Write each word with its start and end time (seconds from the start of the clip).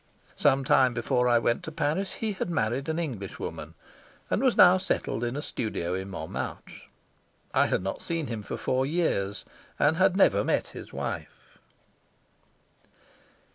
Some 0.35 0.63
time 0.63 0.95
before 0.95 1.27
I 1.29 1.37
went 1.37 1.61
to 1.61 1.71
Paris 1.71 2.13
he 2.13 2.31
had 2.33 2.49
married 2.49 2.89
an 2.89 2.97
Englishwoman, 2.97 3.75
and 4.31 4.41
was 4.41 4.57
now 4.57 4.79
settled 4.79 5.23
in 5.23 5.35
a 5.35 5.43
studio 5.43 5.93
in 5.93 6.09
Montmartre. 6.09 6.89
I 7.53 7.67
had 7.67 7.83
not 7.83 8.01
seen 8.01 8.25
him 8.25 8.41
for 8.41 8.57
four 8.57 8.83
years, 8.83 9.45
and 9.77 9.97
had 9.97 10.17
never 10.17 10.43
met 10.43 10.69
his 10.69 10.91
wife. 10.91 11.59